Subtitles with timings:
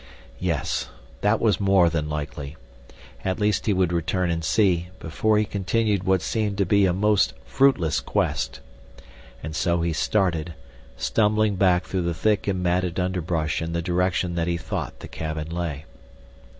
[0.39, 0.89] Yes,
[1.21, 2.57] that was more than likely.
[3.23, 6.91] At least he would return and see, before he continued what seemed to be a
[6.91, 8.61] most fruitless quest.
[9.43, 10.55] And so he started,
[10.97, 15.07] stumbling back through the thick and matted underbrush in the direction that he thought the
[15.07, 15.85] cabin lay.